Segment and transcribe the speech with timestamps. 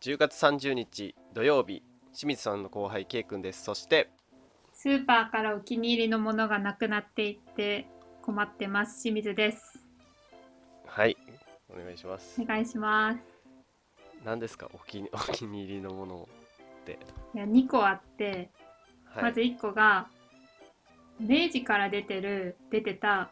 [0.00, 1.82] 10月30日土曜日
[2.12, 3.64] 清水さんの後輩 K 君です。
[3.64, 4.10] そして
[4.72, 7.86] スーパーからお気に入りのものがなくなっていって
[8.22, 9.02] 困ってます。
[9.02, 9.78] 清水です。
[10.86, 11.16] はい
[11.68, 12.40] お願いします。
[12.40, 13.18] お願いします。
[14.24, 14.70] 何ですか？
[14.74, 16.28] お気に お気に入りのもの
[16.82, 16.98] って。
[17.34, 18.50] いや2個あって、
[19.04, 20.08] はい、まず1個が
[21.18, 23.30] 明治から出てる出てた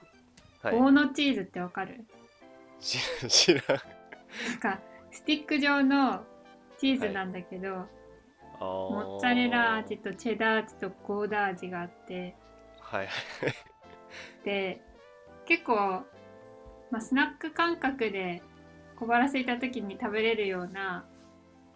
[0.62, 2.07] はい、大野チーズってわかる、
[2.81, 3.62] 知ら知らん。
[4.49, 6.25] なんかスティック状の
[6.85, 12.36] チーズなんだけど、あーモッツァレラ味とチェダー味とゴーダー味があって。
[12.79, 13.09] はい
[14.45, 14.82] で
[15.46, 15.76] 結構、
[16.90, 18.43] まあ、スナック感覚で
[18.96, 21.07] 小腹空いた時に食べれるような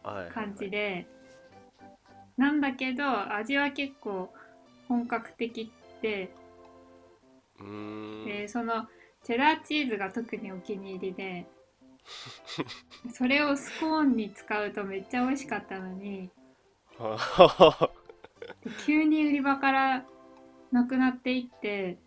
[0.02, 1.06] はい感じで、
[2.36, 4.30] なんだけど味は結構
[4.88, 6.30] 本格的って、
[8.27, 8.86] でその
[9.25, 11.47] チェダーチーズが特にお気に入りで
[13.12, 16.31] それをスコーンに使うとめっちゃ美味しかったのに
[18.87, 20.05] 急に売り場から
[20.73, 21.98] なくなっていって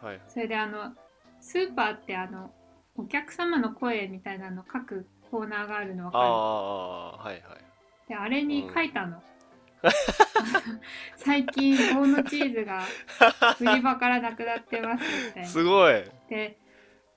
[0.00, 0.20] はい。
[0.28, 0.94] それであの
[1.40, 2.52] スーパーってあの
[2.96, 7.58] お客様の声みたいなの書くコーナーがあるの分あかあはいはい。
[7.58, 7.64] る
[8.08, 9.22] であれに書いたの、
[11.16, 12.84] 最近大野チーズが
[13.60, 16.04] 売り場からなくなってますみたいなすごい。
[16.28, 16.58] で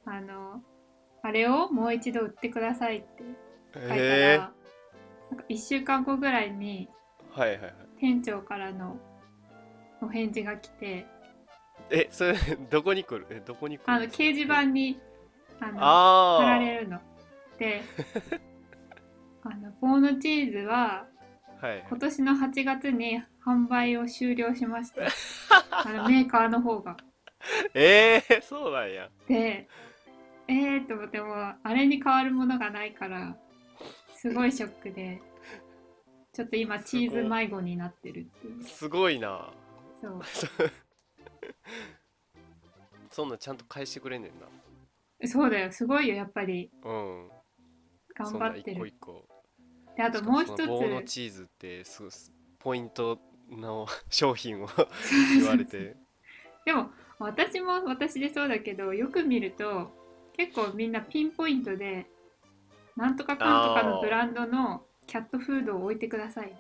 [0.06, 0.62] あの
[1.26, 3.24] あれをもう一度売ってくださいって
[3.74, 4.54] 書いたら、えなんか
[5.50, 6.88] 1週間後ぐらいに
[8.00, 8.98] 店長からの
[10.04, 11.08] お返事が来て
[11.90, 12.36] えそれ
[12.70, 13.26] どこに来る？
[13.32, 15.00] えどこに来るあの掲示板に
[15.60, 17.02] あのあ貼られるの。
[17.58, 17.82] で
[19.42, 21.08] あのボーノチーズは
[21.62, 21.86] あはい。
[21.90, 25.02] 今年の8月に販売を終了しました
[25.72, 26.96] あのメーカーの方が。
[27.74, 29.10] えー、そうなんや。
[29.28, 29.68] で
[30.48, 33.36] えー、と思ってもあれに変わるものがないから
[34.16, 35.22] すごいショックで
[36.36, 38.64] ちょっと今チーズ迷子になってるっていう。
[38.64, 39.54] すごいな。
[40.02, 40.20] そう。
[43.10, 44.46] そんなんちゃんと返してくれんねんな。
[45.30, 45.72] そうだよ。
[45.72, 46.70] すごいよやっぱり。
[46.84, 47.30] うん。
[48.14, 48.82] 頑張ってる。
[48.82, 49.26] 個一個。
[49.96, 52.12] であともう一しかもその棒のつチーズってすごい
[52.60, 53.18] ポイント
[53.50, 54.68] の 商品を
[55.40, 55.96] 言われて。
[56.66, 59.90] でも私も私でそうだけどよく見ると
[60.38, 62.06] 結構みんなピンポイントで
[62.96, 66.48] なんとかかんとかのブランドのキャットフードを置いてください。
[66.48, 66.56] って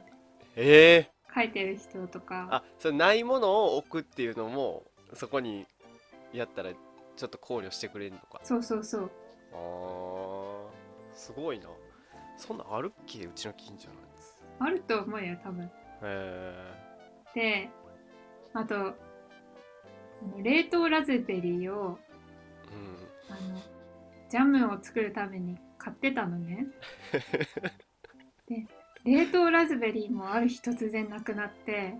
[0.55, 1.09] え。
[1.09, 2.47] え書いてる人とか。
[2.51, 5.65] あそれないものを置くっていうのもそこに
[6.31, 8.39] やったらちょっと考慮してくれるのか。
[8.43, 9.11] そうそうそう。
[9.53, 11.67] あーすごいな。
[12.37, 13.25] そんなんあるっけ？
[13.25, 14.35] うちの近所のやつ。
[14.59, 15.69] あると思うよ多分。
[16.03, 16.53] へ
[17.33, 17.69] で
[18.53, 18.79] あとあ
[20.37, 21.97] の冷凍ラズベリーを
[22.71, 23.61] えうんあの
[24.29, 26.67] ジャムを作るために買ってたのね。
[28.47, 28.65] で
[29.03, 31.95] 冷凍ラズベリーもある日突然なくなって。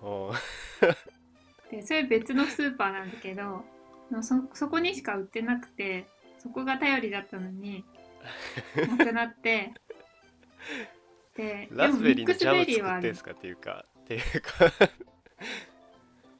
[1.70, 3.64] でそれ別のスーパーなんだけど
[4.10, 6.06] のそそこにしか売ってなくて
[6.38, 7.84] そこが頼りだったのに
[8.96, 9.72] なくなって。
[11.36, 13.30] でラズベリーのジャム作ってんすか？
[13.32, 14.50] っていうかっていうか。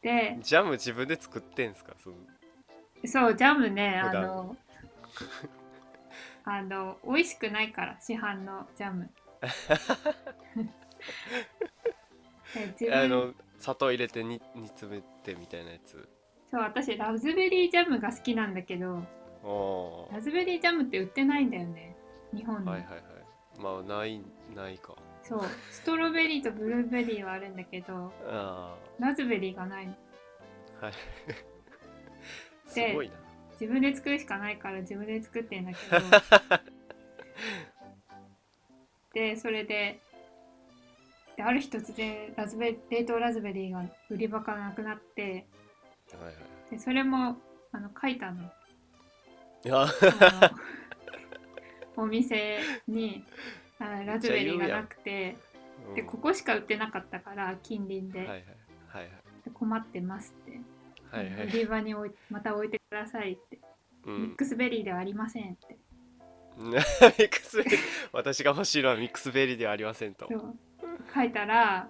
[0.03, 1.95] でジャム自分で作ってんすか？
[2.03, 2.17] その
[3.07, 4.57] そうジャムねあの
[6.45, 9.11] あの美味しくないから市販のジャム。
[12.91, 16.09] あの砂糖入れて煮煮詰めてみたいなやつ。
[16.51, 19.03] そう私ラズベリージャムが好きなんだけど
[20.11, 21.95] ラズベリージャムって売ってないんだよね
[22.33, 23.03] 日本に、はいはいはい。
[23.61, 24.23] まあない
[24.55, 24.95] ないか。
[25.23, 29.87] そうストロベリーとブルーベリーはあるんだけど あラズベリーがない
[30.81, 30.93] はい
[32.69, 33.15] すでごいな。
[33.61, 36.03] 自分で作るしかないから自分で作ってんだけど。
[39.15, 40.01] でそれで
[41.37, 45.47] である日突然ラズベ冷凍ラズベリーが売り場からなくなって。
[46.13, 46.35] はいはい
[46.71, 47.39] でそれも
[47.73, 48.51] あの書いたの。
[51.97, 53.25] お店に
[53.79, 55.37] あのラズベリーがなくて。
[55.89, 55.95] うん。
[55.95, 58.29] でここしか売ってなかったから近隣で,、はい。
[58.29, 58.39] はい
[58.89, 59.11] はい。
[59.45, 60.61] で困ってますって、
[61.11, 61.35] はいはい。
[61.35, 63.59] はい売り場に置いまた置いてくださいって、
[64.05, 64.23] うん。
[64.23, 65.79] ミックスベリーではありませんって。
[66.59, 67.81] ミックスベリー
[68.13, 70.29] 私が欲しいのはミックスベリーではありませんと。
[71.15, 71.89] 書いたら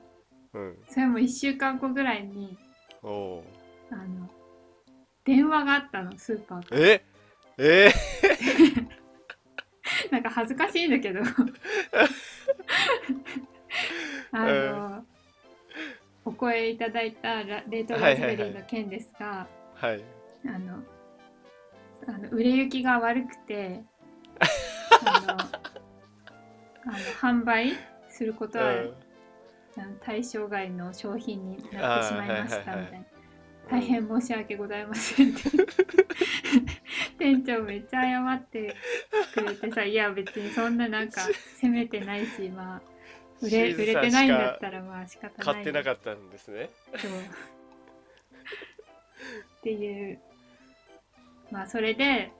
[0.53, 0.79] うん。
[0.89, 2.59] それも1週間後ぐらいに
[3.03, 3.45] おお
[3.91, 4.31] あの
[5.25, 6.81] 電話があったのスーパーから。
[6.81, 7.05] え？
[7.59, 7.93] え？
[10.11, 11.21] なんか恥ずかしいんだけど。
[14.33, 15.05] あの、
[16.29, 20.05] お声いただいたラ冷凍ラズベリーの件ですが、ー、はい。
[20.47, 20.83] あの
[22.07, 23.83] あの売れ行きが悪くて
[25.07, 25.51] あ
[26.85, 27.73] あの販売
[28.11, 28.95] することは、うん。
[30.05, 33.01] 対象外の商品になってしまいましあーはいはいはいたみたい。
[33.01, 33.07] な。
[33.71, 35.41] 大変申し訳ございませんって。
[37.19, 38.77] 店長めっちゃ謝って
[39.33, 41.23] くれてさいや別にそんななんか
[41.57, 42.98] 責めてないしまあ
[43.43, 45.55] 売れ売れてないんだったらまあ仕方ない。
[45.55, 46.71] 買ってなかったんですね。
[46.97, 47.11] そう。
[47.11, 47.15] っ
[49.63, 50.19] ていう。
[51.51, 52.33] まあそれで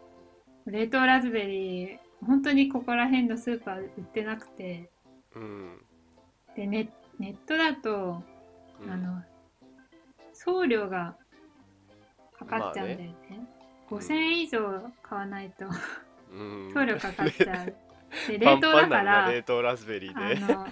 [0.67, 4.91] 冷凍ラズベリー本当にここら辺のスーパー売ってなくて。
[5.35, 5.79] うん、
[6.57, 8.23] でネネットだと、
[8.83, 8.91] うん。
[8.91, 9.23] あの
[10.33, 11.17] 送料が
[12.39, 13.15] かかっちゃうんだよね,、
[13.89, 14.59] 5000円以上
[15.03, 15.67] 買わないと。
[16.33, 16.71] うん。
[16.73, 17.88] 送料かかっちゃう
[18.29, 20.53] で冷凍だからが冷凍ラズベリあーで。
[20.55, 20.67] の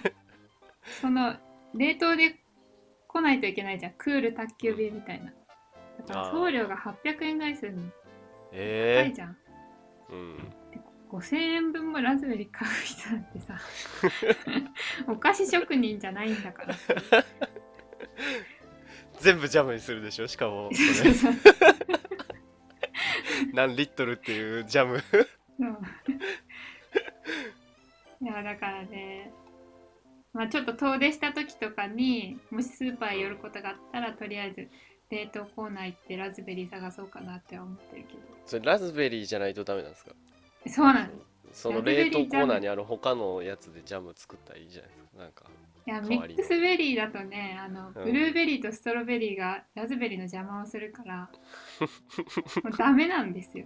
[1.01, 1.35] その
[1.75, 2.39] 冷凍で
[3.07, 3.93] 来ないといけないじゃん。
[3.93, 5.31] クール宅急便みたいな。
[6.07, 7.83] だから送料が800円ぐらいするの。
[7.83, 7.91] 高
[8.53, 9.37] えいじゃん、
[10.09, 10.37] えうん。
[10.71, 10.79] で
[11.11, 13.57] 5000円分もラズベリー買う人なんてさ
[15.07, 16.75] お菓子職人じゃないんだから。
[19.19, 20.27] 全部ジャムにするでしょ？
[20.27, 20.69] しかも
[23.53, 25.01] 何リットルっていうジャム？
[28.21, 29.31] いやだからね。
[30.33, 34.67] まあちょっと遠出した時とかにもしスーパー寄ることがあったらとりあえず
[35.09, 38.15] 冷凍コーナー行ってラズベリー探そうかなって思ってるけ
[38.45, 40.11] それラズベリーじゃないとダメなんですか？
[40.65, 41.09] どそうなの
[41.53, 45.19] そのラズベリー冷凍コーナーにある他のやつでジャム作ったらいいじゃないですか？
[45.23, 45.45] なんか
[45.87, 47.93] いやミックスベリーだとねあのうん。
[47.93, 51.29] ブルーベリーとストロベリーがラズベリーの邪魔をするから
[52.63, 53.65] もうダメなんですよ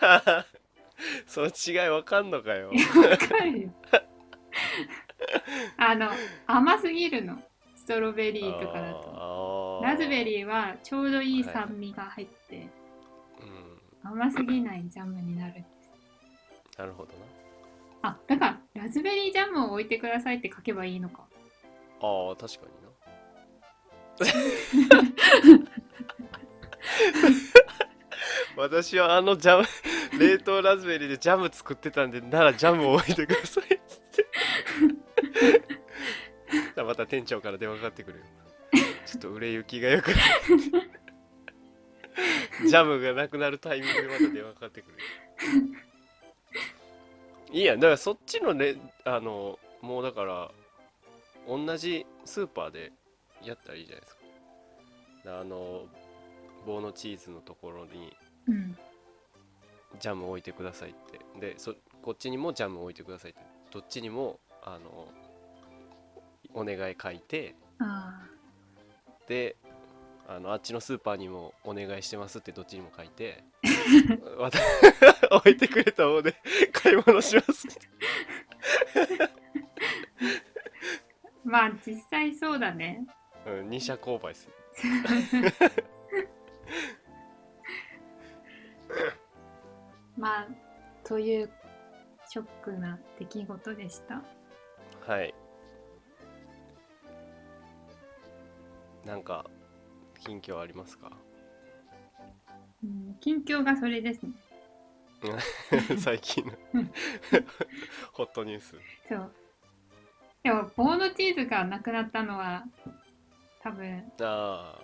[1.26, 2.70] その違いわかんのかよ。
[2.70, 3.70] わかるよ。
[5.76, 6.10] あの
[6.46, 7.42] 甘すぎるの。
[7.74, 9.80] ストロベリーとかだと。
[9.82, 12.68] ラズベー、リーはちょうどいい酸味が入って、
[14.04, 16.78] うん、甘すぎないジャムになるんです。
[16.78, 17.14] なるほど
[18.02, 21.28] あだからラズベリージャムを置いてくださいって書けばいいのか。
[22.00, 22.86] なああ確かにな。
[28.56, 29.64] 私はあのジャム
[30.18, 33.64] 冷凍ラズベリーでジャム作ってたんでならジャムを置いてください。
[33.64, 34.26] っつって
[36.74, 38.24] じゃまた店長から電話かかってくるよ。
[39.06, 40.16] ちょっと売れ行きがよくない
[42.68, 44.96] ジャムがなくなるタイミングでまた電話かかってくる
[47.52, 50.50] いいやだからそっちのねあのもうだから
[51.46, 52.92] 同じスーパーで
[53.42, 54.20] やったらいいじゃないですか。
[55.40, 55.84] あの
[56.66, 58.16] 棒のチーズのところに
[58.48, 58.76] うん。
[59.98, 61.20] ジャム置いてくださいって。
[61.40, 63.40] でそこっちにもジャム置いてくださいって。
[63.70, 65.08] どっちにもあの
[66.54, 67.54] お願い書いて。
[67.78, 68.22] あ
[69.28, 69.56] で
[70.28, 73.44] あのあっちのスーパーにもお願いしてますってどっちにも書いて。
[75.30, 76.34] 置いてくれた方で
[76.72, 79.30] 買い物しますー
[81.44, 83.06] まあ実際そうだね。
[83.46, 84.52] うん、二社購買する
[90.16, 90.46] まあ
[91.04, 91.50] という
[92.28, 94.22] ショックな出来事でした。
[95.06, 95.34] はい。
[99.04, 99.44] なんか
[100.24, 101.12] 近況ありますか？
[102.82, 104.32] うん近況がそれですね。
[105.98, 106.52] 最近の。
[108.12, 108.76] ホットニュース。
[109.08, 109.32] そう。
[110.42, 112.64] でもボーノチーズがなくなったのは
[113.60, 114.78] 多分あ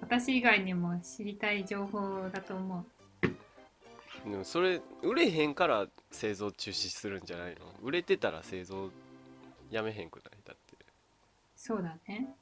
[0.00, 2.78] 私以外にも知りたい情報だと思う。
[2.78, 2.84] あ
[4.24, 7.66] でもそれ売れへんから製造中止するんじゃないの？
[7.82, 8.90] 売れてたら製造
[9.70, 10.38] やめへんくない？
[10.44, 10.84] だって。
[11.56, 12.34] そうだね。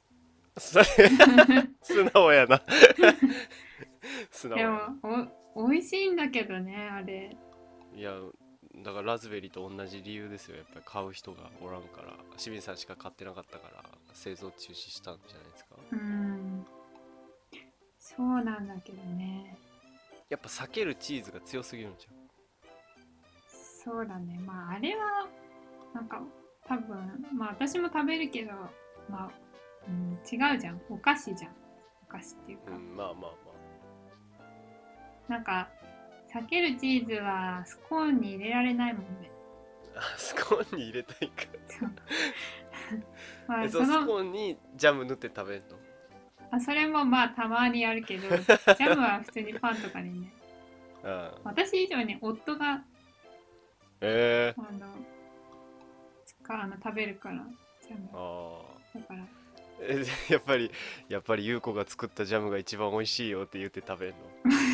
[0.57, 0.85] それ
[1.81, 2.61] 素直やな。
[4.31, 5.09] 素直でやな。
[5.09, 7.35] もお美味しいんだけどねあれ。
[7.95, 8.13] いや
[8.75, 10.57] だからラズベリーと同じ理由ですよ。
[10.57, 12.15] やっぱり買う人がおらんから。
[12.37, 15.75] 清水さんしか買ってなかったから製造中止したんじゃないですか？
[15.91, 16.65] うん。
[17.99, 19.57] そうなんだけどね
[20.29, 22.07] やっぱ避けるチーズが強すぎるんじ
[23.83, 24.37] そうだね。
[24.45, 25.27] まああれは
[25.93, 26.21] なんか
[26.67, 28.51] 多分まあ私も食べるけど
[29.09, 29.31] まあ、
[29.87, 30.81] うん、違うじゃん。
[30.89, 31.51] お菓子じゃん。
[32.03, 33.31] お菓子っていうか、ゃんうんまあまあ。
[35.29, 35.69] まなんか
[36.33, 39.31] 避けるチーズはスコーンに入れられないもんね。
[39.95, 41.43] ああスコーンに入れたいか。
[43.47, 45.86] まあえそのスコーンにジャム塗って食べるの？
[46.51, 50.31] あそれもまあたまにやるけど ジャムは普通にパンとかにね。
[51.03, 52.83] ああ私以上に夫が
[54.01, 54.87] ええあの
[56.25, 57.45] 使うあの食べるから
[57.81, 58.09] ジャム。
[58.13, 58.61] あ
[58.95, 59.25] あだから。
[59.79, 60.71] え やっぱり
[61.07, 64.15] やっぱり優子が作ったジャムが一番美味しいよって言って食べる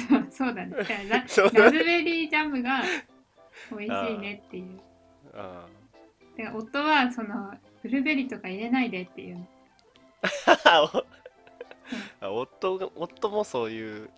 [0.10, 0.30] の？
[0.32, 0.76] そうだね。
[1.10, 2.84] ララズベリージャムが
[3.72, 4.80] 美味しいねっていう。
[5.34, 7.54] ああで夫はその
[7.84, 9.38] ブルーベリーとか入れないでっていう。
[9.40, 9.48] の
[10.66, 11.04] あ
[12.32, 14.10] 夫が夫もそういう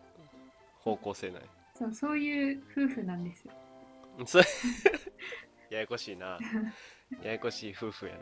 [0.80, 1.44] 方向性ない。
[1.78, 3.54] そうそういう夫婦なんですよ。
[4.26, 4.46] それ
[5.72, 6.38] ややこしいな。
[7.22, 8.20] ややこしい夫婦やな。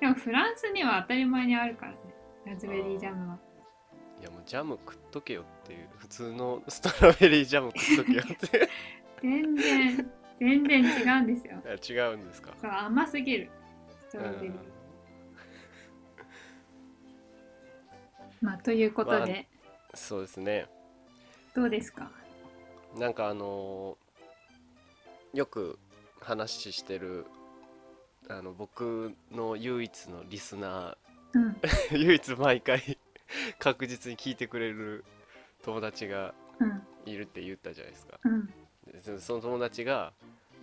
[0.00, 1.98] でもフランスには当たり前にあるからね。
[2.46, 3.38] ラズベリージャムは。
[4.20, 8.68] いやもうジャム食っとけよっていう普通のストロベリージャム食っとけよって
[9.20, 11.62] 全然全然違うんですよ。
[11.66, 12.54] あ違うんですか？
[12.60, 13.50] そう甘すぎる。
[14.08, 14.75] ストうロベリー、ん
[18.40, 19.46] まあということで、
[19.94, 20.66] そうですね。
[21.54, 22.10] どうですか？
[22.98, 25.78] なんかあのーよく
[26.20, 27.26] 話してる
[28.30, 30.96] あの僕の唯一のリスナ
[31.34, 31.50] うん。
[31.90, 32.98] ー 唯一毎回
[33.58, 35.04] 確実に聞いてくれる
[35.62, 36.86] 友達がうん。
[37.04, 38.18] いるって言ったじゃないですか。
[38.24, 38.46] うん。
[38.92, 40.12] でそその友達が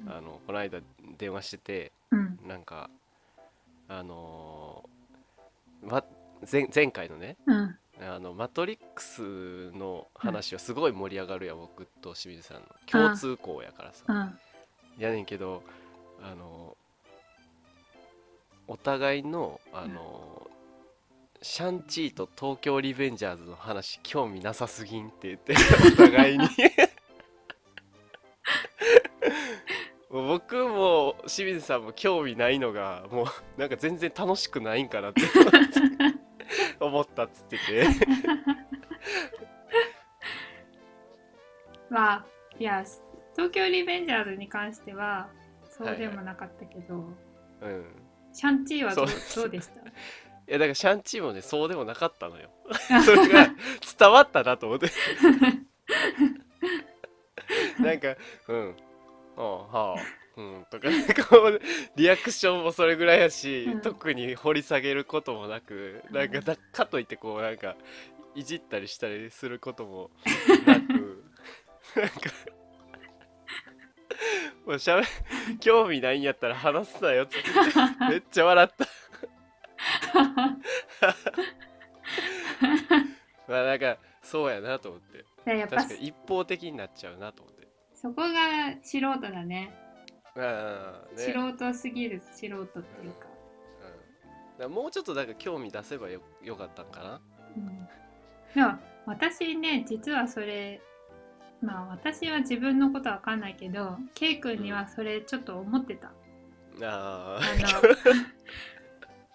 [0.05, 0.11] うん。
[0.11, 0.79] あのこの間
[1.17, 2.39] 電話しててうん。
[2.47, 2.89] なんか
[3.89, 6.03] あのーま、
[6.49, 7.77] 前前回のねうん。
[8.01, 14.37] あのマトリックスの話はすごい盛り上がるやん、僕と清水さんの共通項やからさ、うん。
[14.97, 15.63] やねんけど
[16.21, 16.75] あの
[18.67, 20.49] お互いのあの、
[21.41, 25.53] シャンチーと東京リベンジャーズの話興味なさすぎんって言って
[25.93, 26.47] お互いに。
[30.09, 33.25] 僕も清水さんも興味ないのがもう
[33.57, 36.13] なんか全然楽しくないんかなって思っ
[37.15, 37.87] たっつってて。
[41.89, 42.25] まあ
[42.59, 42.83] いや
[43.35, 45.29] 東京リベンジャーズに関しては
[45.69, 46.95] そうでもなかったけど、
[47.61, 47.85] うん。
[48.31, 49.71] シャンチーはどうそうです。
[49.73, 49.89] どうでした？
[50.45, 52.49] いやだからシャンチーもねそうでもなかったのよ。
[53.05, 53.49] それが
[53.97, 54.87] 伝わったなと思って。
[57.79, 58.15] なんか
[58.47, 58.75] うん。
[59.37, 60.89] ああはあうんとか
[61.29, 61.61] こう
[61.95, 63.81] リアクションもそれぐらいやし、うん。
[63.81, 67.75] 特に掘り下げることもなくなんかだかといってこうなんか
[68.35, 70.09] いじったりしたりすることも
[70.65, 71.23] なく
[71.95, 72.15] なんか
[74.65, 75.03] もうしゃべ
[75.59, 77.49] 興味ないんやったら話すなよっつって
[78.09, 78.87] めっちゃ笑った。
[83.47, 85.25] まあなんかそうやなと思って。
[85.45, 87.67] でやっぱ確かに一方的になっちゃうなと思って。
[87.93, 89.82] そこが素人だね
[90.35, 93.23] 素人すぎる素人っていうか、うん、だか
[94.59, 97.21] らもうちょっとなんか興味出せばよよかったんかな。
[97.55, 97.87] うん、
[98.55, 100.81] でも私ね実はそれ
[101.61, 106.11] まあ私は自分のことは分かんないけど K 君にはそれちょっと思ってた、あ
[106.81, 107.41] ああ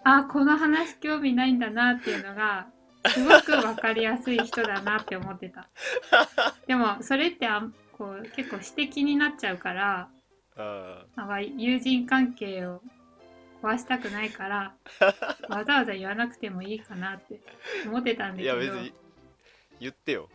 [0.05, 2.67] の あこの話興味ないんだなっていうのが
[3.07, 5.69] すごく分かりやすい人だなって思ってた。
[6.67, 10.09] でもそれってあんこう結構指摘になっちゃうから
[10.59, 12.83] あなんか友人関係を
[13.63, 14.75] 壊したくないから
[15.49, 17.41] わざわざ言わなくてもいいかなって
[17.87, 18.49] 思ってたんだけど。
[18.49, 18.93] や別に
[19.81, 20.29] 言ってよ。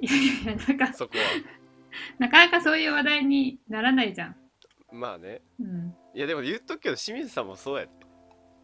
[0.00, 1.24] いやいやなんかそこは。
[2.18, 4.36] なかなかそういう話題にならないじゃん。
[4.92, 5.42] まあね。
[5.60, 7.90] うん、いやでも言っとくけど清水さんもそうやで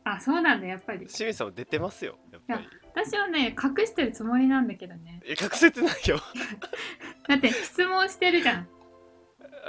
[0.05, 1.07] あそうなんだやっぱり。
[1.07, 2.69] 清水さんも出てますよやっぱり。
[2.95, 5.21] 私はね隠してるつもりなんだけどね。
[5.25, 6.19] え隠せてないよ。
[7.29, 8.69] だって質問してるじゃん。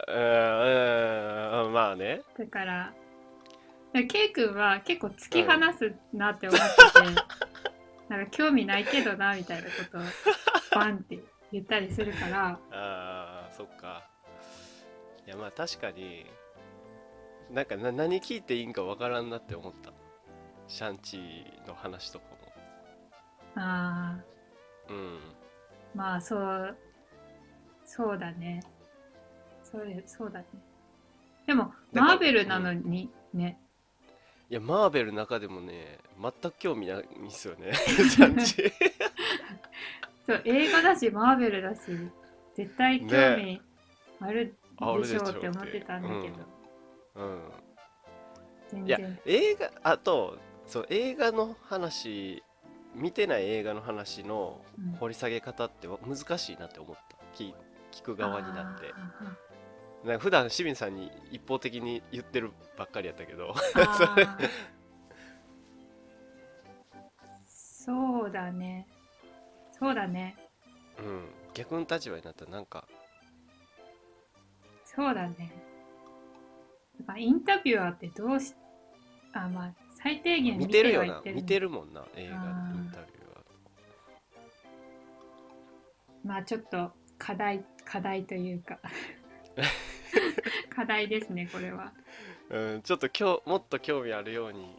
[0.07, 2.93] うんうんまあねだから。
[3.93, 7.31] だから K 君は結構突き放すなって思ってて、
[8.07, 10.01] なんか興味ないけどなみたいなことを
[10.79, 11.19] バンって
[11.51, 14.07] 言ったりするからあーそっか
[15.27, 16.25] いやまあ確かに
[17.51, 19.91] なんかな何聞いていいんかわからんなって思った
[20.67, 22.51] シャンチーの話とかも
[23.55, 24.17] あ
[24.89, 25.19] もうん
[25.93, 26.77] まあそう
[27.85, 28.61] そうだね
[29.71, 30.45] そうでそうだね。
[31.47, 33.59] でもマーベルなのにね、
[34.49, 37.73] いやマーベルの中でもね全く興味ないんですよね。
[37.75, 38.71] シャンチー
[40.25, 41.81] そう映画だしマーベルだし
[42.53, 43.61] 絶対興味
[44.19, 46.35] あるあでしょうって思ってたんだけど、
[47.15, 47.23] う。
[47.23, 47.51] ん。
[48.69, 50.37] 全いや然映画あと
[50.67, 52.43] そう映画の話
[52.93, 54.91] 見てない映画の話のうん。
[54.97, 57.17] 掘り下げ方ってわ難しいなって思った。
[57.35, 57.53] 聞
[57.91, 58.93] 聞く側になって。
[58.93, 59.50] あ
[60.03, 63.53] なんか普段清水さんに一方的に言ってるばっかりやったけど。
[67.47, 68.87] そうだね。
[69.77, 70.35] そうだね。
[70.99, 71.29] うん。
[71.53, 72.87] 逆の立場になったらなんか。
[74.85, 75.51] そうだね。
[76.99, 78.53] だからインタビュアーってどうし
[79.33, 81.21] あまあ最低限見見てるよな。
[81.25, 82.37] 見てるもんな映画イ
[82.77, 83.35] ンタビュー。
[83.35, 83.43] は
[86.23, 88.79] まあちょっと課題課題というか
[90.73, 91.91] 課題ですねこれは。
[92.49, 94.75] うん、ちょっときょもっと興味あるように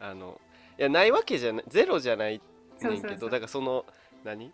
[0.00, 0.40] あの
[0.78, 2.40] いやないわけじゃないゼロじゃない
[2.82, 3.86] ねんけどだからその
[4.22, 4.52] 何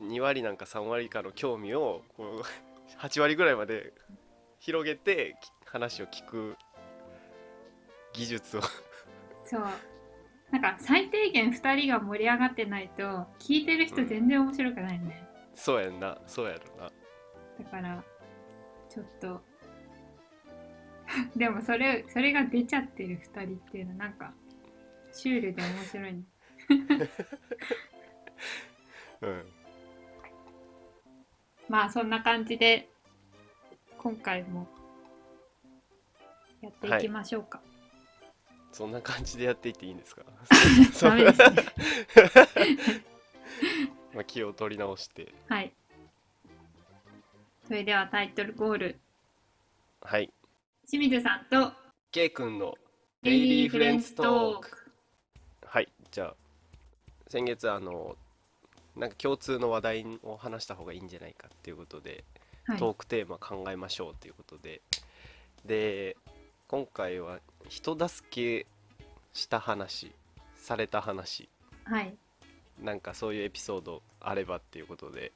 [0.00, 2.42] ？2割なんか3割かの興味をこう
[3.00, 3.92] 8割ぐらいまで
[4.58, 6.56] 広げてき話を聞く
[8.12, 8.60] 技術を。
[9.44, 9.62] そう。
[10.50, 15.22] なんか最低限2人が盛り上がってないと聞いてる人全然面白くないね、
[15.54, 16.90] そうやんなそうやろな。
[17.58, 18.02] だから
[18.88, 19.42] ちょっと。
[21.36, 24.32] でもそれそれが出ちゃってる2人っていうのはなんか
[25.12, 26.22] シュールで面白いね。
[29.22, 29.52] うん。
[31.68, 32.88] まあそんな感じで
[33.96, 34.66] 今回も
[36.60, 37.60] やっていきましょうか、
[38.72, 40.22] そんな感じでやっていっていいんですか？
[41.02, 41.64] ダメですね。
[44.14, 45.32] まあ気を取り直して。
[45.48, 45.72] はい
[47.68, 48.96] それではタイトルコール。
[50.00, 50.32] はい。
[50.88, 51.70] 清水さんと
[52.10, 52.74] K 君の
[53.22, 54.90] デイリーフレンズトーク。
[55.66, 55.92] はい。
[56.10, 56.34] じゃあ
[57.28, 58.16] 先月あの
[58.96, 62.24] なんか共通の話題を話した方がいいんじゃないかっていうことで、
[62.64, 62.78] はい。
[62.78, 64.80] トークテーマ考えましょうっていうことで。
[65.66, 66.16] で
[66.68, 68.66] 今回は人助け
[69.34, 70.10] した話
[70.54, 71.50] された話。
[71.84, 72.16] はい。
[72.80, 75.32] なんかそういうエピソードあればっていうことで。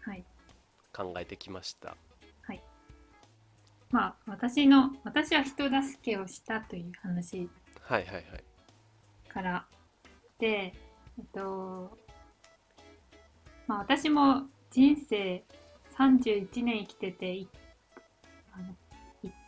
[0.00, 0.24] はい
[0.98, 1.96] 考えてきました。
[3.90, 7.48] まあ私の私は人助けをしたという話
[7.80, 8.24] はいはいはい。
[9.28, 9.66] から
[10.38, 10.74] で
[11.18, 11.96] えっと
[13.66, 15.42] まあ私も人生
[15.96, 17.48] 31年生きててい
[18.52, 18.58] あ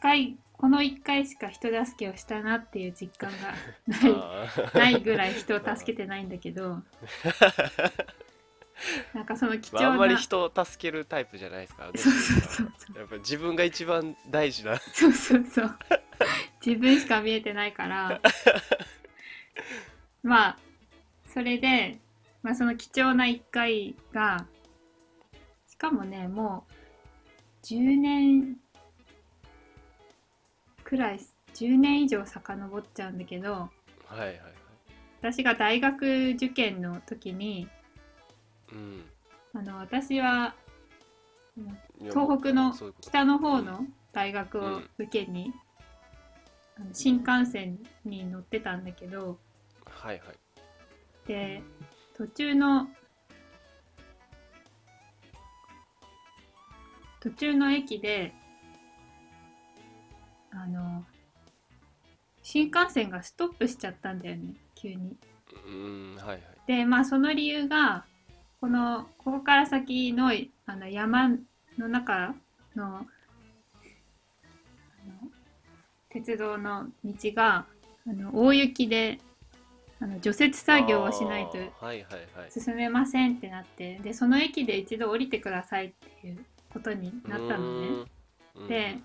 [0.02, 3.54] 回この1回しか人助けをしたなっていう実感が
[3.86, 6.78] ない ないぐらい人を助けてないんだけど
[9.14, 11.98] なんかその貴まあ、あ重な、んまり人を助けるタイプじゃないですからね。
[11.98, 12.98] そうそうそうそう。
[12.98, 14.78] やっぱ自分が一番大事な。
[14.78, 15.78] そうそうそう。
[16.64, 18.20] 自分しか見えてないから。
[20.22, 20.58] まあ
[21.26, 21.98] それで、
[22.42, 24.46] まあ、その貴重な1回が
[25.66, 26.66] しかもねも
[27.62, 28.56] う10年
[30.84, 31.20] くらい
[31.54, 33.70] 10年以上遡っちゃうんだけどは
[34.16, 34.36] いはいはい。
[35.20, 37.79] 私が大学受験の時にうん
[39.54, 40.54] あの私は
[41.98, 45.52] 東北の北の方の大学を受けに、
[46.76, 49.38] あの新幹線に乗ってたんだけど
[49.84, 50.36] はいはい。
[51.26, 51.62] で
[52.16, 52.88] 途中の
[57.20, 58.32] 途中の駅で
[60.52, 61.04] あの
[62.42, 65.16] 新幹線がストップしちゃったんだよね急に。
[65.66, 66.40] うんはいはい。
[66.66, 68.04] でまあその理由が
[68.60, 70.30] このここから先の
[70.66, 71.30] あの山
[71.78, 72.34] の中
[72.76, 73.06] の
[76.10, 77.66] 鉄道の道が
[78.06, 79.18] あの大雪で
[80.00, 81.58] あの除雪作業をしないと
[82.50, 87.88] 進めませんってなってでその駅で一度降りてくださいっていうことになったのね。
[88.68, 88.98] で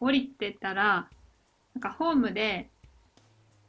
[0.00, 1.08] 降りてたら
[1.74, 2.70] なんかホームで、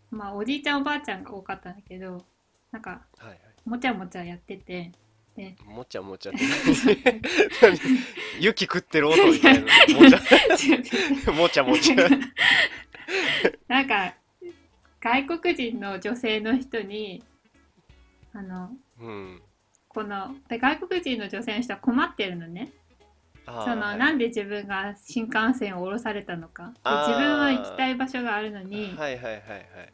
[0.10, 2.24] まあ、おじいちゃんおばあちゃんが多かったんだけど
[2.72, 4.92] なんかはいはいもちゃもちゃやってて。
[5.66, 6.40] もちゃもちゃって。
[7.62, 7.80] 何？
[8.40, 9.62] 雪食ってる音みたいな。
[10.00, 10.22] もちゃ。
[11.34, 11.96] もちゃもちゃ。
[13.68, 14.16] なんか
[15.02, 17.24] 外国人の女性の人に
[18.34, 19.42] あのうん。
[19.90, 22.72] こので外国人の女性の人は困ってるのね。
[23.46, 23.98] その、はい。
[23.98, 26.74] なんで自分が新幹線を降ろされたのか。
[26.84, 29.94] 自分は行きたい場所があるのに、はいはいはいはい。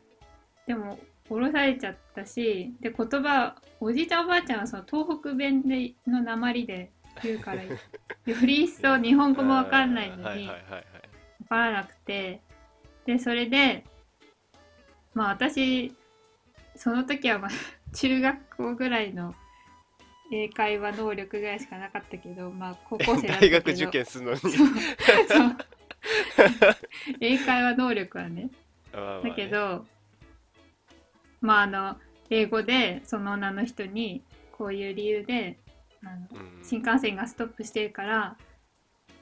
[0.67, 6.91] でも降ろされちゃったしで言葉おじいちゃんおばあちゃんはその東北弁での鉛で
[7.23, 7.75] 言うから よ
[8.43, 10.83] り一層日本語もわかんないのにあーはいはいはいはい。
[11.41, 12.41] わからなくて
[13.05, 13.83] でそれで
[15.13, 15.93] まあ私
[16.75, 17.51] その時はまあ
[17.93, 19.35] 中学校ぐらいの
[20.31, 23.59] 英会話能力ぐらいしかなかったけどまあ高校生だったけど。
[23.59, 24.39] 大学受験するのに。
[27.19, 28.49] 英会話能力はね。
[28.93, 29.85] だけど
[31.41, 31.97] まああの
[32.29, 35.57] 英語でその女の人にこういう理由で
[36.03, 36.63] あのうん。
[36.63, 38.37] 新幹線がストップしてるから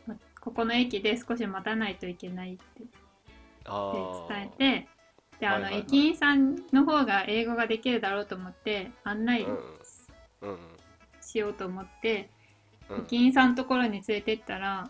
[0.06, 2.84] まここの駅で少し待たないといけないって
[3.66, 4.88] 伝えて
[5.40, 5.82] であの、はいはいはい。
[5.82, 9.58] 駅員さんの方が英語ができるだろうと思って案内うん。
[10.42, 10.58] うん。
[11.22, 12.30] しようと思って、
[12.90, 13.00] うん。
[13.02, 14.90] 駅員さんのところに連れてったら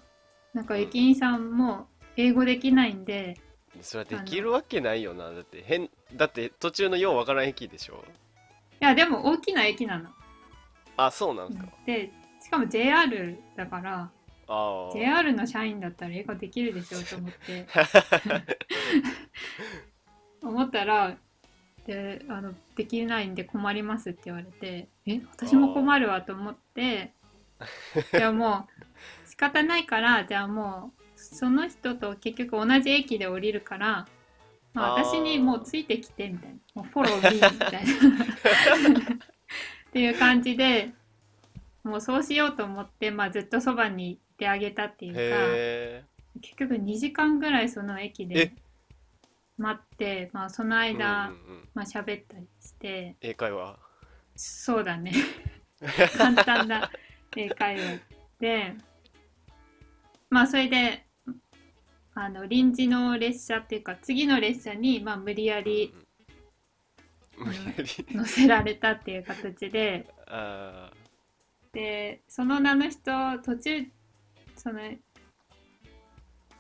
[0.54, 1.88] なんか駅員さんも
[2.18, 3.38] 英語できないんで、
[3.82, 5.32] それはできるわけないよな。
[5.32, 8.04] だって変だって途中のようわからん駅でしょ？
[8.82, 10.10] いやでも大きな駅なの。
[10.98, 14.10] あそうなんですか、でしかも JR だから
[14.48, 17.65] ああ JR の社員だったら英語できるでしょうと思って。
[20.41, 21.15] 思ったら
[21.86, 27.13] であのできないんで困りますって言われてえ私も困るわと思って
[28.13, 28.67] じゃあも
[29.26, 34.08] う仕方ないからじゃあもうその人と結局同じ駅で降りるから、
[34.73, 36.55] まあ、私にもうついてきてみたいな。
[36.75, 37.79] もうフォロー B みたいな。
[39.89, 40.91] っていう感じで
[41.84, 45.19] もうそうしようと思って、まあ、ずっとそばにいてあげたっていうか。
[45.21, 46.03] へ
[46.41, 48.51] 結局2時間ぐらいその駅でえ。
[49.58, 51.69] 待って、まあ、そのえ間、うんうんうん。
[51.73, 53.15] まあ喋ったりして。
[53.21, 53.77] 英会話？
[54.36, 55.12] そうだね。
[56.17, 56.91] 簡単な
[57.36, 57.99] 英会話
[58.39, 58.75] で。
[60.29, 61.05] まあそれで
[62.21, 65.93] あの臨時の列車っていうか次の列車に、まあ、無理やり
[67.38, 68.17] うん無理やり。
[68.17, 70.05] 乗せられたっていう形で。
[70.27, 70.91] あ
[71.71, 73.86] でその名の人途中
[74.55, 74.82] その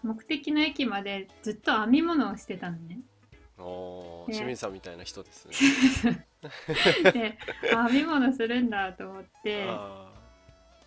[0.03, 2.99] 目的の駅までずっと編み物をしてたのね。
[3.57, 6.25] ーお清水さんみたいな人ですね。
[7.11, 7.37] で
[7.75, 9.65] あ編み物するんだと思って。
[9.67, 10.13] あ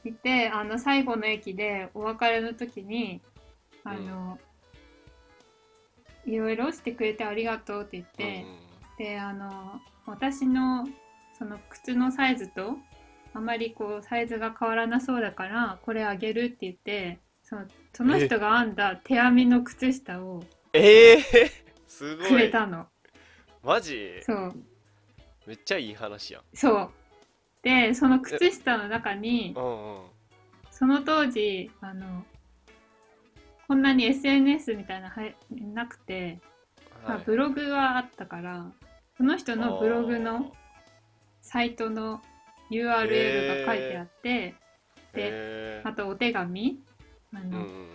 [0.04, 3.20] いてあの最後の駅でお別れの時に
[3.84, 4.38] あの、
[6.26, 8.46] いろいろしてくれてありがとうって言っーて
[8.98, 10.86] うん、であの私の
[11.38, 12.76] その靴のサイズと
[13.34, 21.50] あまりこうサイズが変わらなそうだからこれあげるって言ってそのその人が編んだ手編みの靴下をええー、
[21.86, 22.86] すごくれいたの。
[23.62, 24.20] マジ？
[24.22, 24.54] そう。
[25.46, 26.42] めっちゃいい話やん。
[26.54, 26.90] そう。
[27.62, 30.02] でその靴下の中にうんうん。
[30.70, 32.24] その当時あの
[33.72, 36.42] こんなに SNS みたいなはやなくて、
[37.04, 38.66] まあはいブログはあったから
[39.16, 40.52] その人のブログの
[41.40, 42.20] サイトの
[42.70, 44.54] URL が書いてあって、
[45.14, 46.80] であとお手紙
[47.32, 47.88] あの、うんうんうん。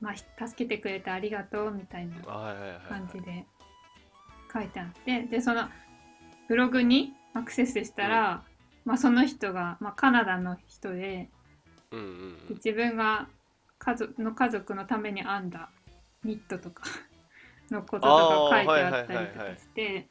[0.00, 2.14] まあ、ひ助けてくれてありがとうみたいな
[2.88, 3.46] 感じで
[4.52, 5.68] 書いてあってでその
[6.48, 8.42] ブログにアクセスしたら、
[8.84, 11.30] まあ、その人が、まあ、カナダの人で
[11.92, 12.46] うんうん。
[12.48, 13.28] で自分が
[13.88, 15.70] 家族の家族のために編んだ
[16.22, 16.84] ニットとか
[17.70, 20.08] のこととか書いてあったりとかして。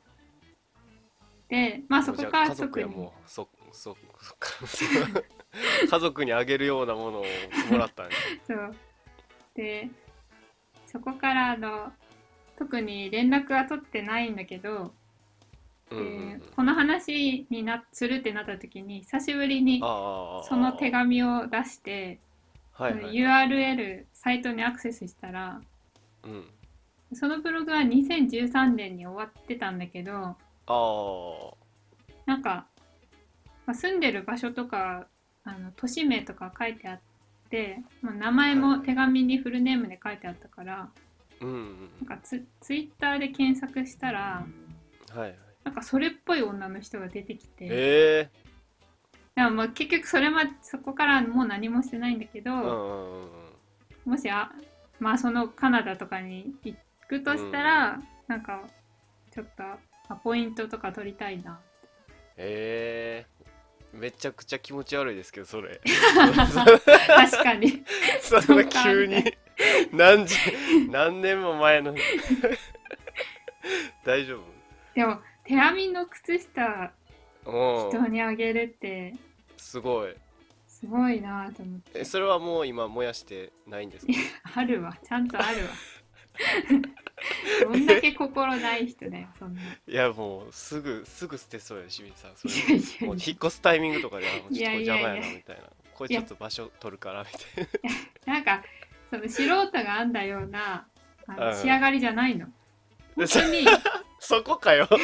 [1.47, 2.91] でまあそこから特に。
[2.91, 3.97] やもうそそそ
[5.89, 7.25] 家族にあげるようなものを
[7.71, 8.11] もらったんや。
[8.45, 8.75] そう。
[9.55, 9.89] で
[10.85, 11.93] そこからあの
[12.57, 14.93] 特に連絡は取ってないんだけど、
[15.91, 16.39] うんうんうん。
[16.39, 22.19] でこの話になするってなった時に久しぶりにその手紙を出して、
[22.77, 25.61] はいはい URL サイトにアクセスしたら
[26.23, 26.45] うん。
[27.13, 30.35] そのブログは2013年に終わってたんだけど
[32.25, 32.67] なんか、
[33.65, 35.07] まあ、住んでる場所とか
[35.45, 36.99] あの都市名とか書いてあっ
[37.49, 40.89] て、まあ、名前も手紙にフルネームで書いてあったから、
[41.39, 44.45] うんうんなんかツツイッターで検索したら
[45.11, 45.35] はいはい。
[45.63, 48.29] なんかそれっぽい女の人が出てきて、え
[49.38, 53.30] でもまあ結局それまそこからもう何もしてないんだけど、
[54.04, 54.52] もしあ
[55.00, 56.76] まあそのカナダとかに行
[57.08, 58.63] くとしたら、なんか
[59.32, 59.63] ちょっと
[60.12, 61.60] アポイントとか取りたいな。
[62.36, 63.28] え
[63.93, 65.82] えめちゃくちゃ気持ち悪いですけどそれ。
[65.86, 67.84] 確かに。
[68.19, 69.23] そんな急に。
[69.93, 70.36] 何時
[70.89, 71.93] 何年も前の。
[74.04, 74.41] 大丈
[74.95, 76.91] でも手編みの靴下
[77.45, 77.91] 夫うん。
[77.91, 79.13] 人にあげるって
[79.67, 80.15] すごい。
[80.65, 81.99] すごいなと思って。
[81.99, 84.13] えそれはもう今燃やしてないんですか？
[84.62, 84.97] あるわ。
[85.06, 85.69] ちゃんとあるわ。
[87.63, 89.62] どんだけ心ない人だよそんな。
[89.62, 92.36] いやもうすぐすぐ捨てそうや清水さん。
[92.38, 92.53] それ。
[92.53, 95.63] いやいやもういや引っ越すタイミングとかであもうちょっと邪魔やなみたいな。
[95.93, 97.67] これちょっと場所取るからみたい
[98.34, 98.39] な。
[98.39, 98.63] んか
[99.10, 100.88] その素人が編んだような
[101.27, 101.56] あのうん。
[101.56, 102.45] 仕上がりじゃないの。
[102.45, 102.51] な
[103.17, 103.65] 本当に。
[104.19, 104.88] そこかよ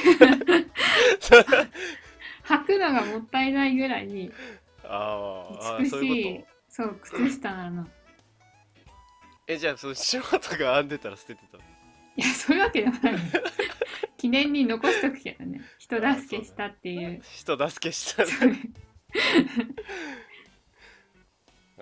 [2.44, 4.32] 履くのがもったいないぐらい
[4.84, 7.88] あーあ美しいそう靴下なの。
[9.48, 11.64] えじゃあその素人が編んでたら捨ててたの？
[12.16, 13.14] いやそういうわけでもない。
[13.14, 13.20] の
[14.18, 15.62] 記念に残しとくけどね。
[15.78, 17.22] 人助けしたっていう。
[17.22, 18.24] 人助けした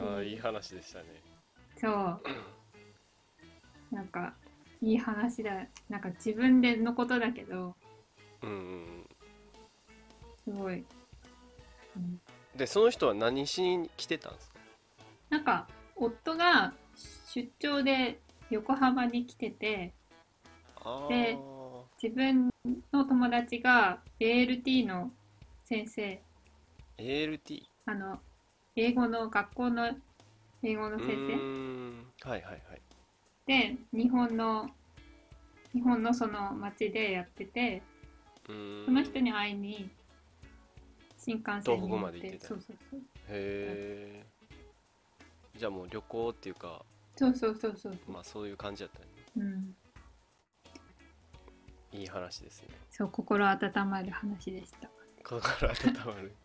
[0.04, 1.06] ああいい話でしたね。
[1.78, 2.21] そう。
[3.91, 4.34] なんか
[4.82, 5.67] いい話だ。
[5.89, 7.76] なんか自分でのことだけど。
[8.41, 8.60] うんうんう
[9.02, 9.08] ん
[10.43, 10.84] すごい、
[11.95, 12.21] うん
[12.56, 14.60] でその人は何しに来てたんですか？
[15.30, 16.73] なんか夫が
[17.34, 19.93] 出張で横浜に来てて
[20.84, 22.49] あであ自分
[22.91, 25.12] の友達が ALT の
[25.63, 26.21] 先生。
[26.97, 28.19] ALT あの
[28.75, 29.89] 英語の学校の
[30.62, 31.36] 英語の先生。
[31.36, 32.06] ん。
[32.23, 32.82] はいはいはい。
[33.45, 34.69] で日本の
[35.71, 37.82] 日本のその町でやってて
[38.45, 39.89] その人に会いに
[41.23, 42.60] 新幹線に東北まで行っててたへ
[43.29, 44.25] え
[45.55, 46.84] じゃあもう旅行っていうか
[47.15, 49.05] そうそうそうそうまあそういう感じだったね
[49.38, 49.75] うん。
[51.93, 52.69] いい話ですね。
[52.89, 54.89] そう心温まる話でした。
[55.23, 56.36] 心温まる。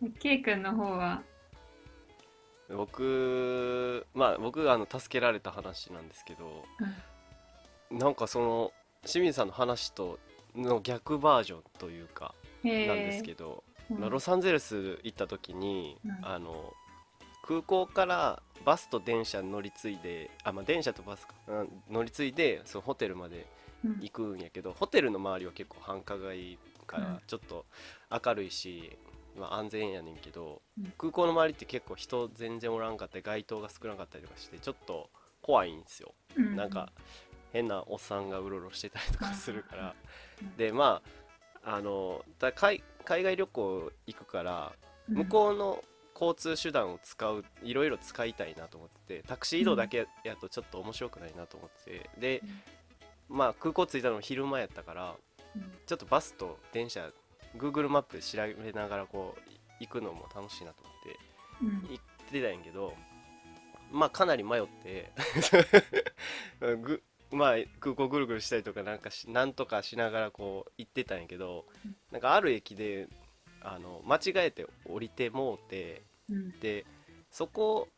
[0.00, 1.22] で K 君の方は？
[2.70, 6.64] 僕まあ僕があの助けられた話なんですけど
[7.90, 8.72] なんかその
[9.04, 10.18] 清水さんの話と
[10.54, 16.18] の逆バージョンというかへなんですけど、うんまあロサンゼルス行った時に、うん。
[16.22, 16.72] あの
[17.44, 23.46] 空港からバスと電車乗り継いであ、まあ、電車とバスか、うん乗り継いでそのホテルまで
[23.84, 23.98] うん。
[24.00, 27.02] 行くんやけどホテルの周りは結構繁華街かうん。
[27.04, 27.66] らちょっと
[28.24, 28.96] 明るいし、
[29.36, 30.92] まあ、安全やねんけど、うん。
[30.96, 35.10] 空港の周りって結構人全然おらんかったり街灯が少なかったりとかしてちょっと
[35.42, 36.92] 怖いんですよ、うなんか
[37.52, 39.94] 変なおっさんがうろうろしてたりとかするから、
[40.40, 40.56] うん。
[40.56, 41.21] でまあ
[41.64, 44.72] あのだ海海外旅行行くから
[45.08, 45.82] 向こうの
[46.14, 52.42] 交通手段を使ういろいろ使いたいなと思っててタクシー移動だけやとちょっと面白くないなと思っててで
[53.28, 55.16] まあ空港着いたのも昼間やったから
[55.56, 55.62] うん。
[55.86, 57.10] ちょっとバスと電車
[57.56, 59.40] Google マップで調べながらこう
[59.80, 61.18] 行くのも楽しいなと思って
[61.62, 61.90] うん。
[61.90, 62.94] 行ってたんやけど
[63.90, 65.10] まあかなり迷って
[66.80, 67.02] ぐ
[67.36, 71.96] まあ空港ぐるぐるしたりとかなんかしなんとかしながらこう行ってたんやけどうん。
[72.10, 73.08] なんかある駅で
[73.62, 76.58] あの間違えて降りてもうてうん。
[76.60, 76.84] で
[77.30, 77.88] そこ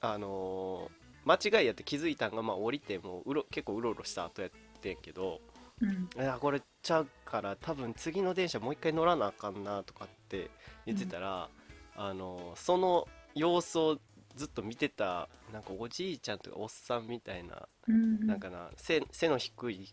[0.00, 5.40] あのー間違いやって気づいたんが、まあ、降りてもううろ結構うろうろした後やってんけど
[5.80, 6.08] うん。
[6.22, 10.50] いやこれちゃうから多分次の電車もう一回乗らなあかんなとかって
[10.86, 11.48] 言ってたら、
[11.96, 13.98] あのその様子を
[14.36, 19.92] ずっと見てたなんかおじいちゃんとかおっさんみたいな、うんなんかな背背の低い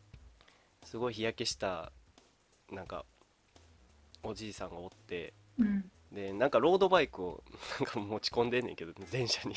[0.84, 1.92] すごい日焼けした
[2.72, 3.06] なんか
[4.22, 5.90] おじいさんがおってうん。
[6.12, 7.44] でなんかロードバイクを
[7.80, 9.56] なんか持ち込んでんねんけど電車に、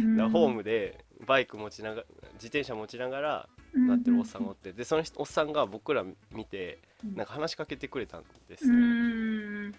[0.00, 0.16] うん。
[0.16, 7.14] だホームでバイク持ちながら自転車持ちながらなってるおっさんがおってでその人おっさんが僕ら見てうん。
[7.14, 9.72] なんか話しかけてくれたんですうよ、ん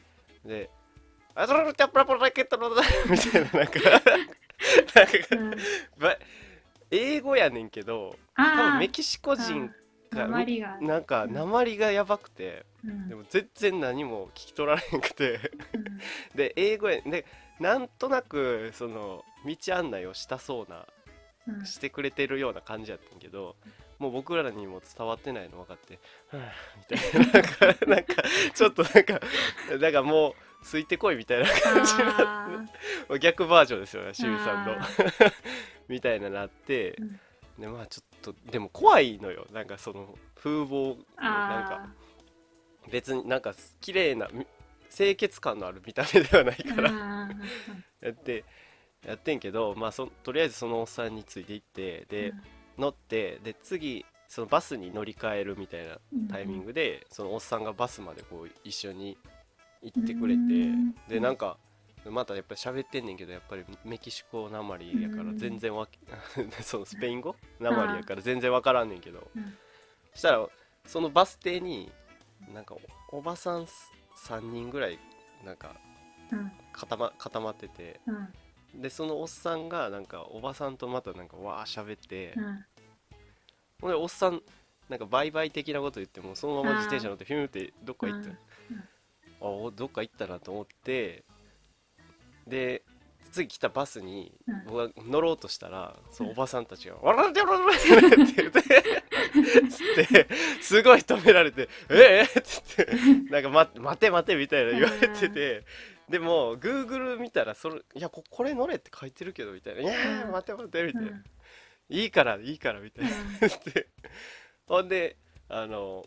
[0.46, 0.70] で
[1.36, 3.80] 「あそらチャプラプラケットのだ」みたいななんか
[5.98, 6.18] なん
[6.92, 9.72] 英語やねんけど多ああ分メキシコ人
[10.12, 10.28] が
[10.82, 13.10] なんか鉛がやばくてうん。
[13.10, 15.52] でも全然何も聞き取られへんくて。
[15.74, 15.84] うん。
[16.36, 17.26] で英語やで
[17.60, 20.86] なんとなくその道案内をしたそうな
[21.48, 21.66] うん。
[21.66, 23.56] してくれてるような感じやったんけど
[24.00, 26.00] もう僕らにも伝わってないの分かって
[26.32, 27.32] 「はぁみたいな。
[27.32, 28.24] なんかなんか
[28.54, 29.20] ちょっとなんか
[29.80, 32.50] だからもうついてこいみたいな感じあ
[33.08, 34.74] の逆バージョンですよね清水さんの。
[34.74, 34.88] あ
[35.88, 37.20] みたいななってうん。
[37.60, 39.46] でまあちょっとでも怖いのよ。
[39.54, 41.90] なんかその風貌ーなんかあ
[42.90, 44.46] 別になんか綺麗なみ
[44.94, 47.30] 清潔感のある見た目ではないーから。
[48.02, 48.44] やって
[49.06, 52.34] やってんけどまあそとりあえずそのおっさんについていってで、
[52.80, 56.28] 乗ってで次そのバスに乗り換えるみたいなうん。
[56.28, 59.16] タイミングで、そのおっさんがバスまでこう一緒に
[59.86, 60.96] 行ってくれて、うん。
[61.08, 61.58] でなんか
[62.10, 65.38] またやっぱり喋ってんねんけどやっぱりメキシコなまりやからうん。
[65.38, 66.00] 全然わけ
[66.62, 67.36] そのスペイン語？
[67.60, 69.58] なまりやから全然わからんねんけど、うん。
[70.14, 70.48] したら
[70.86, 71.92] そのバス停に
[72.54, 72.76] なんか
[73.12, 73.66] おおばさん
[74.18, 75.00] 3人ぐらい
[75.44, 75.76] なんか
[76.32, 76.52] うん。
[76.74, 78.12] 固ま固まっててう
[78.78, 78.82] ん。
[78.82, 82.66] でそのおっさんがなんかおばさんとまたなんかわー喋って、うん。
[83.82, 84.42] ほんでおっさん
[84.90, 88.38] なんかバイバイ的なこと言ってもそのまま自転車乗ってフィューってどっか行った、うん
[89.42, 91.24] あおどっか行ったなと思って
[92.48, 92.84] で
[93.36, 94.64] 次来たバスにうん。
[94.66, 96.36] 僕が乗ろうとしたら、そのうん。
[96.38, 98.62] おばさんたちが「わららららら」って言って
[99.70, 100.28] つって
[100.62, 105.64] すごい止められて「ええっ?」って言ってなんか、ま「待て待て」みたいな言われてて。
[106.10, 111.08] でも Google 見たらそれ「いやここれ乗れ」って書いてるけどみたいな「いや待て待て」みたいな。
[111.10, 111.24] うん
[111.90, 113.12] 「いいからいいから」みたいな。
[113.42, 113.88] 言 って。
[114.68, 115.18] ほんで
[115.50, 116.06] あの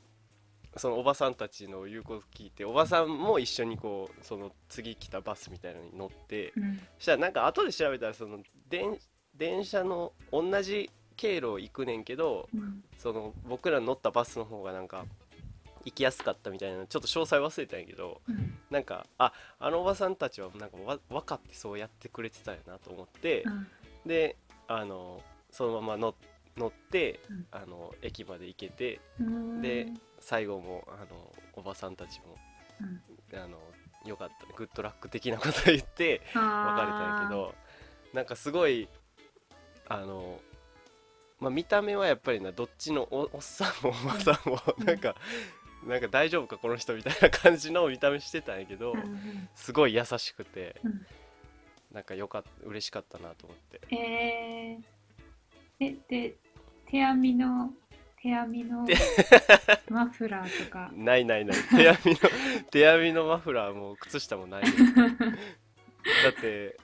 [0.79, 6.81] そのおばさんたちの言うこと聞いておばさんも一緒にこうその次来たバスみたいなのに乗ってうん。
[6.99, 8.39] そしたらなんか後で調べたらその
[8.69, 8.99] 電
[9.37, 12.83] 電車の同じ経路を行くねんけどうん。
[12.99, 15.05] その僕ら乗ったバスの方がなんか
[15.85, 18.55] 行きやすかったみたいなちょっと詳細忘れたんやけどうん。
[18.71, 23.45] なんかああのおばさんたちはなんかわ分かってそうやってくれてたんやなと思って
[24.05, 24.37] で
[24.67, 26.15] あのそのまま乗
[26.59, 27.47] 乗って、うん。
[27.51, 29.63] あの駅まで行けてうん。
[29.63, 29.87] で
[30.21, 32.37] 最後もあのおばさんたちも
[32.81, 33.39] うん。
[33.39, 33.59] あの
[34.05, 37.55] よかったグッドラック的なこと言って別れたんやけど
[38.15, 38.89] なんかすごい
[39.89, 40.41] あの
[41.41, 44.87] まあ見た目はやっぱりなどっちのおおっさんもおばさんもうん。
[44.87, 45.15] なんか、
[45.87, 49.49] なんか大丈夫かこの人みたいな感じの 見た目してたんやけど、うんうん。
[49.55, 51.07] すごい優しくて、うん。
[51.93, 53.81] なんかよかった嬉しかったなと思って。
[53.95, 54.83] えー、
[55.81, 56.37] えで
[56.91, 57.71] 手編みの
[58.21, 58.87] 手編みの
[59.91, 60.91] マフラーとか。
[60.95, 61.57] ないないない。
[61.71, 62.19] 手編みの
[62.71, 64.69] 手編みのマフラーも靴下もないよ。
[66.25, 66.77] だって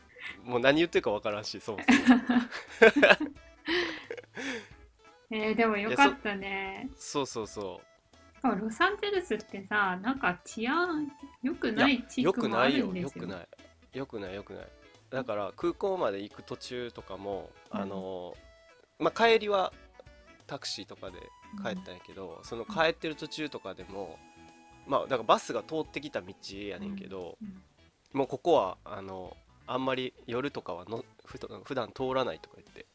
[0.45, 1.77] もう何言ってるかわからんしそう
[5.31, 6.89] えー、でもよかったね。
[6.95, 7.81] そうそうそ
[8.37, 11.11] しかもロサンゼルスってさなんか治安
[11.43, 12.87] 良くない地うよ区もあくないよ。
[12.87, 13.25] るんですよ。
[13.25, 13.49] よくない。
[13.99, 14.69] よくないよくない。
[15.11, 17.81] だから空港まで行く途中とかも、うん。
[17.81, 18.37] あの
[18.99, 19.73] まあ帰りは
[20.47, 21.19] タクシーとかで
[21.63, 24.19] 帰ったんやけど、その帰ってる途中とかでも
[24.87, 26.35] まあだからバスが通ってきた道
[26.69, 27.63] やねんけど、うん。
[28.19, 32.87] もうここはあのあんまり夜とかはのふだ普段通らないとか言って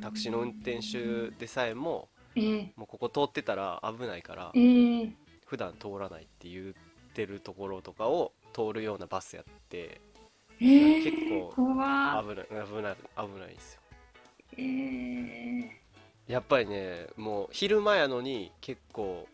[0.00, 5.12] タクシーの運転手でさえもえー、もうここ通ってたら危ないからえー、
[5.44, 10.00] 普段通らないって言ってるところとかを通るようなバスやって
[10.60, 13.80] えー、結構危ない危ない危ないですよ。
[14.56, 15.68] えー、
[16.26, 19.26] やっぱりねもう昼間やのに結構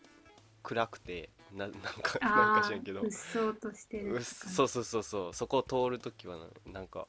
[0.63, 3.01] 暗くてななんかなんあか知らんけど。
[3.01, 5.33] ーうっそうとしてるうっそうそうそうそう。
[5.33, 7.07] そこを通るときはななんか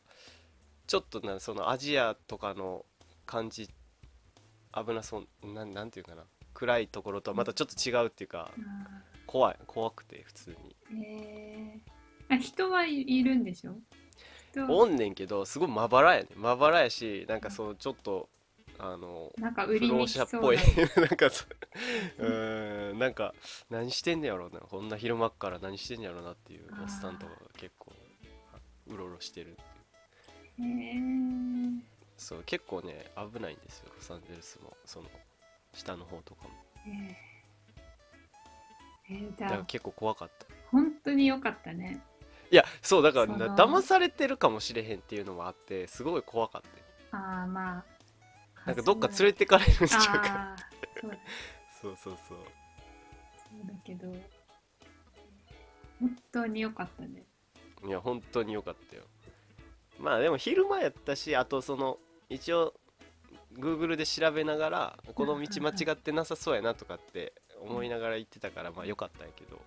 [0.86, 2.84] ちょっとなそのアジアとかの
[3.26, 3.68] 感じ
[4.72, 6.24] 危なそうなんなんていうかな。
[6.52, 10.76] 暗いところとはまたちょっと違うっていうかあ怖い怖くて普通に。
[10.92, 13.76] ーえー、あ人はいいるんでしょ？
[14.52, 18.28] 人おんねんけどすごいまばらやねまばらやしなんかそうちょっと
[18.82, 20.56] あのなんか不売りに者っぽい。
[20.56, 21.04] な。
[21.04, 21.44] んかそ
[22.18, 22.98] うん。
[22.98, 23.34] なんか
[23.68, 24.60] 何してんねやろうな。
[24.60, 27.92] こんな昼間っから何してんねやろうなっていうおっさんとかが結構
[28.86, 29.54] うろうろしてるっ
[30.56, 30.80] ていう。
[30.80, 30.94] え。
[30.96, 31.80] ー、
[32.16, 33.92] そう結構ね危ないんですよ。
[33.94, 35.10] ロサンゼルスもその
[35.74, 36.50] 下の方とかも。
[36.86, 40.46] えー、えー、じだから結構怖かった。
[40.70, 42.02] 本当に良かったね。
[42.50, 46.68] いやそうだから騙されてるかもしれへんっていうのもあってすごい怖かった。
[46.68, 46.74] よ
[47.12, 47.99] ああまあ
[48.70, 50.56] なんかどっか連れてかれるんちゃうか。
[51.00, 51.18] そうだ
[51.82, 52.38] そうそうそう。
[52.38, 54.12] そうだけど
[55.98, 57.24] 本当に良かったね。
[57.86, 59.02] いや本当に良かったよ。
[59.98, 62.74] まあでも昼間やったしあとその一応
[63.58, 69.60] Google で調べながらこの道間違ってなさそうやなとかって思いながら行ってたからまあ良かったんやけど。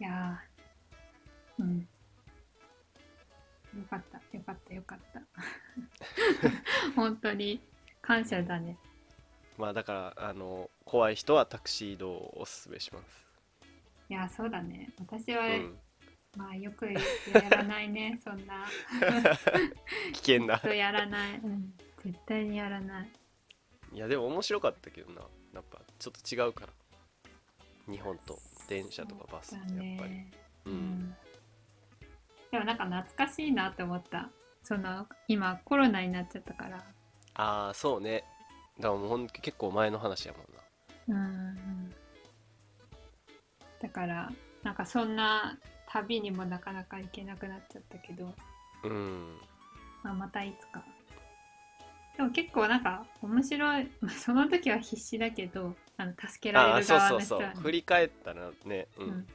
[0.00, 1.88] いやーうん
[3.76, 4.36] よかった。
[4.36, 4.74] よかった。
[4.74, 5.22] よかった。
[6.94, 7.60] 本当に
[8.00, 8.76] 感謝だね。
[9.58, 13.26] まあだからあの怖い人はタクシー移動をおすすめします。
[14.08, 14.90] いやそうだね。
[14.98, 15.78] 私は、うん。
[16.36, 17.00] まあよくや
[17.50, 18.18] らないね。
[18.24, 18.66] そんな。
[20.12, 20.58] 危険な。
[20.58, 23.10] とやらない、うん、絶対にやらない。
[23.92, 25.22] いやでも面白かったけどな。
[25.54, 26.72] やっぱちょっと違うから。
[27.90, 30.10] 日本と電車とかバスってやっぱり。
[30.10, 30.30] ね
[30.66, 30.76] ううん。
[30.76, 31.16] ん
[32.52, 34.28] でもなんか懐かしいなって思った。
[34.62, 36.76] その今コロナになっちゃったから。
[37.34, 38.24] ああそうね。
[38.78, 41.18] だからもうほん結構前の話やもんな。
[41.18, 41.50] うんう
[41.88, 41.94] ん。
[43.80, 44.30] だから
[44.62, 48.34] なんかそんな旅にもなかなか行けなくなっちゃったけど、
[48.84, 49.36] うん。
[50.02, 50.84] まあ、またいつか。
[52.18, 58.88] でも結構なんか面白い、 まあ、その時は必死だけどあの助けらああそうれる側そうそうの人はね振り返ったらね。
[58.98, 59.26] ううんん。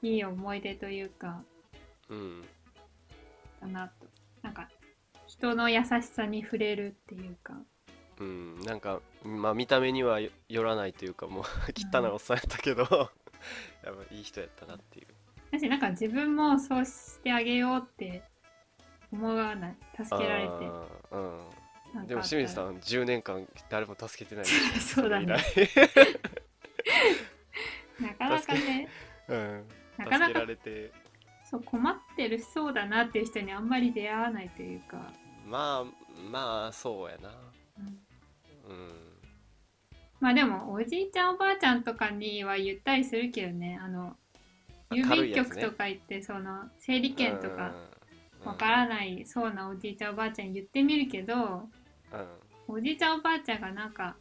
[0.00, 1.42] いい思い出というか
[2.10, 2.42] うん。
[3.60, 4.06] だなと
[4.42, 4.68] なんか
[5.26, 7.54] 人の優しさに触れるっていうか。
[8.20, 8.60] うん。
[8.60, 12.82] なんかまあ見た目にはよよらないというかもう 汚いおっさんやったけど
[13.84, 15.06] やっぱいい人やったなっていう。
[15.50, 18.22] だしなんか自分もそうしてあげようって
[19.12, 19.76] 思わない。
[19.96, 20.50] 助けられて。
[21.12, 22.06] うん。
[22.06, 24.44] でも清水さん10年間誰も助けてない。
[24.80, 25.26] そうだね。
[28.00, 28.88] なかなかね。
[29.28, 29.68] 来うん。
[29.98, 30.26] なかなか。
[30.26, 30.92] 助けられて
[31.54, 35.12] そう困ってるそうだなっていう人にあんまり出会わないというか、
[35.46, 37.30] まあまあそうやな。
[37.78, 37.86] うん。
[37.86, 38.90] うん。
[40.18, 43.78] まあでもおじいちゃんおばあちゃんとかには言ったりするけどね。
[43.80, 44.16] あの
[44.88, 47.72] あ郵便局とか行ってその整理券とか
[48.40, 48.48] うん。
[48.48, 51.64] わからないそうなおじいちゃんおばあちゃんに言ってみるけどうん。
[52.66, 54.16] おじいちゃんおばあちゃんがなんか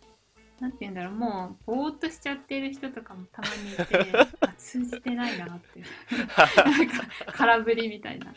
[0.64, 8.34] なんて言うんだろうもうぼーっとしちゃってる人とかもたまにいて あ通じてないなってなんか空振りみたいな。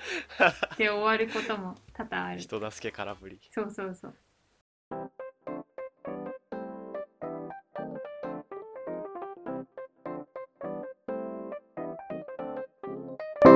[0.76, 2.40] で終わることも多々ある。
[2.40, 3.40] 人助け空振り。
[3.48, 4.14] そうそうそう